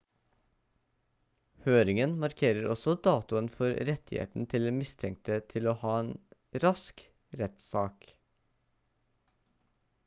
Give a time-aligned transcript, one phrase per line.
[1.65, 6.11] høringen markerer også datoen for rettigheten til den mistenkte til å ha en
[6.67, 7.07] rask
[7.45, 8.11] rettssak